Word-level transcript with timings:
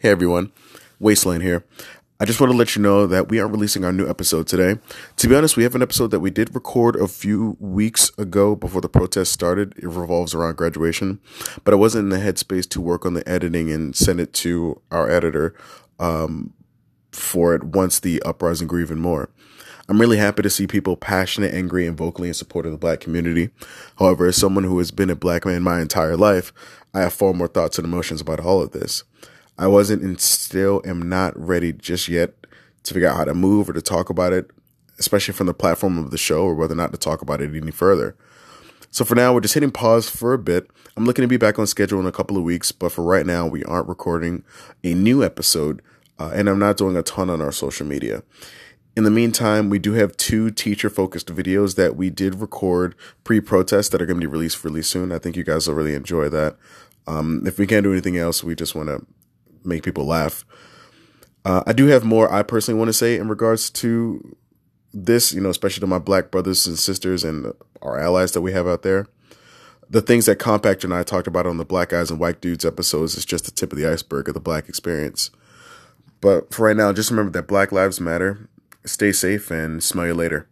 Hey 0.00 0.10
everyone, 0.10 0.52
Wasteland 1.00 1.42
here. 1.42 1.64
I 2.20 2.24
just 2.24 2.40
want 2.40 2.52
to 2.52 2.56
let 2.56 2.76
you 2.76 2.82
know 2.82 3.04
that 3.08 3.30
we 3.30 3.40
are 3.40 3.48
releasing 3.48 3.84
our 3.84 3.92
new 3.92 4.08
episode 4.08 4.46
today. 4.46 4.78
To 5.16 5.28
be 5.28 5.34
honest, 5.34 5.56
we 5.56 5.64
have 5.64 5.74
an 5.74 5.82
episode 5.82 6.12
that 6.12 6.20
we 6.20 6.30
did 6.30 6.54
record 6.54 6.94
a 6.94 7.08
few 7.08 7.56
weeks 7.58 8.12
ago 8.16 8.54
before 8.54 8.80
the 8.80 8.88
protest 8.88 9.32
started. 9.32 9.74
It 9.76 9.88
revolves 9.88 10.34
around 10.34 10.56
graduation, 10.56 11.18
but 11.64 11.74
I 11.74 11.78
wasn't 11.78 12.04
in 12.04 12.08
the 12.10 12.24
headspace 12.24 12.68
to 12.68 12.80
work 12.80 13.04
on 13.04 13.14
the 13.14 13.28
editing 13.28 13.72
and 13.72 13.96
send 13.96 14.20
it 14.20 14.32
to 14.34 14.80
our 14.92 15.10
editor 15.10 15.52
um, 15.98 16.54
for 17.10 17.56
it 17.56 17.64
once 17.64 17.98
the 17.98 18.22
uprising 18.22 18.68
grew 18.68 18.82
even 18.82 19.00
more. 19.00 19.30
I'm 19.88 20.00
really 20.00 20.18
happy 20.18 20.42
to 20.42 20.50
see 20.50 20.68
people 20.68 20.96
passionate, 20.96 21.52
angry, 21.52 21.88
and 21.88 21.96
vocally 21.96 22.28
in 22.28 22.34
support 22.34 22.66
of 22.66 22.70
the 22.70 22.78
black 22.78 23.00
community. 23.00 23.50
However, 23.98 24.26
as 24.26 24.36
someone 24.36 24.62
who 24.62 24.78
has 24.78 24.92
been 24.92 25.10
a 25.10 25.16
black 25.16 25.44
man 25.44 25.64
my 25.64 25.80
entire 25.80 26.16
life, 26.16 26.52
I 26.94 27.00
have 27.00 27.14
far 27.14 27.32
more 27.32 27.48
thoughts 27.48 27.78
and 27.78 27.84
emotions 27.84 28.20
about 28.20 28.38
all 28.38 28.62
of 28.62 28.70
this. 28.70 29.02
I 29.58 29.66
wasn't 29.66 30.02
and 30.02 30.20
still 30.20 30.80
am 30.84 31.08
not 31.08 31.36
ready 31.38 31.72
just 31.72 32.08
yet 32.08 32.34
to 32.84 32.94
figure 32.94 33.08
out 33.08 33.16
how 33.16 33.24
to 33.24 33.34
move 33.34 33.68
or 33.68 33.72
to 33.72 33.82
talk 33.82 34.08
about 34.08 34.32
it, 34.32 34.50
especially 34.98 35.34
from 35.34 35.46
the 35.46 35.54
platform 35.54 35.98
of 35.98 36.10
the 36.10 36.18
show 36.18 36.42
or 36.42 36.54
whether 36.54 36.74
or 36.74 36.76
not 36.76 36.92
to 36.92 36.98
talk 36.98 37.22
about 37.22 37.40
it 37.40 37.54
any 37.54 37.72
further. 37.72 38.16
So 38.90 39.04
for 39.04 39.14
now, 39.14 39.34
we're 39.34 39.40
just 39.40 39.54
hitting 39.54 39.70
pause 39.70 40.08
for 40.08 40.32
a 40.32 40.38
bit. 40.38 40.70
I'm 40.96 41.04
looking 41.04 41.22
to 41.22 41.28
be 41.28 41.36
back 41.36 41.58
on 41.58 41.66
schedule 41.66 42.00
in 42.00 42.06
a 42.06 42.12
couple 42.12 42.36
of 42.36 42.44
weeks, 42.44 42.72
but 42.72 42.92
for 42.92 43.02
right 43.02 43.26
now, 43.26 43.46
we 43.46 43.64
aren't 43.64 43.88
recording 43.88 44.44
a 44.82 44.94
new 44.94 45.22
episode, 45.22 45.82
uh, 46.18 46.30
and 46.34 46.48
I'm 46.48 46.58
not 46.58 46.76
doing 46.76 46.96
a 46.96 47.02
ton 47.02 47.28
on 47.28 47.42
our 47.42 47.52
social 47.52 47.86
media. 47.86 48.22
In 48.96 49.04
the 49.04 49.10
meantime, 49.10 49.70
we 49.70 49.78
do 49.78 49.92
have 49.92 50.16
two 50.16 50.50
teacher 50.50 50.88
focused 50.88 51.28
videos 51.28 51.76
that 51.76 51.96
we 51.96 52.10
did 52.10 52.36
record 52.36 52.94
pre 53.24 53.40
protest 53.40 53.92
that 53.92 54.00
are 54.00 54.06
going 54.06 54.20
to 54.20 54.26
be 54.26 54.30
released 54.30 54.64
really 54.64 54.82
soon. 54.82 55.12
I 55.12 55.18
think 55.18 55.36
you 55.36 55.44
guys 55.44 55.68
will 55.68 55.74
really 55.74 55.94
enjoy 55.94 56.28
that. 56.30 56.56
Um, 57.06 57.42
if 57.46 57.58
we 57.58 57.66
can't 57.66 57.84
do 57.84 57.92
anything 57.92 58.16
else, 58.16 58.42
we 58.42 58.54
just 58.54 58.74
want 58.74 58.88
to 58.88 59.06
make 59.68 59.82
people 59.82 60.04
laugh. 60.04 60.44
Uh, 61.44 61.62
I 61.66 61.72
do 61.72 61.86
have 61.86 62.04
more 62.04 62.32
I 62.32 62.42
personally 62.42 62.78
want 62.78 62.88
to 62.88 62.92
say 62.92 63.16
in 63.16 63.28
regards 63.28 63.70
to 63.70 64.36
this, 64.92 65.32
you 65.32 65.40
know, 65.40 65.50
especially 65.50 65.80
to 65.80 65.86
my 65.86 65.98
black 65.98 66.30
brothers 66.30 66.66
and 66.66 66.78
sisters 66.78 67.24
and 67.24 67.52
our 67.82 67.98
allies 67.98 68.32
that 68.32 68.40
we 68.40 68.52
have 68.52 68.66
out 68.66 68.82
there. 68.82 69.06
The 69.90 70.02
things 70.02 70.26
that 70.26 70.36
Compact 70.36 70.84
and 70.84 70.92
I 70.92 71.02
talked 71.02 71.26
about 71.26 71.46
on 71.46 71.56
the 71.56 71.64
Black 71.64 71.90
Guys 71.90 72.10
and 72.10 72.20
White 72.20 72.42
Dudes 72.42 72.66
episodes 72.66 73.16
is 73.16 73.24
just 73.24 73.46
the 73.46 73.50
tip 73.50 73.72
of 73.72 73.78
the 73.78 73.90
iceberg 73.90 74.28
of 74.28 74.34
the 74.34 74.40
black 74.40 74.68
experience. 74.68 75.30
But 76.20 76.52
for 76.52 76.66
right 76.66 76.76
now, 76.76 76.92
just 76.92 77.10
remember 77.10 77.32
that 77.32 77.46
Black 77.46 77.72
Lives 77.72 78.00
Matter. 78.00 78.48
Stay 78.84 79.12
safe 79.12 79.50
and 79.50 79.82
smell 79.82 80.06
you 80.06 80.14
later. 80.14 80.46